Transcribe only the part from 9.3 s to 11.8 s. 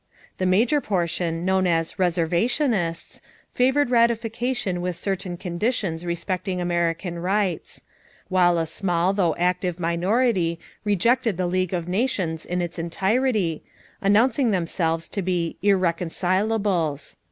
active minority rejected the League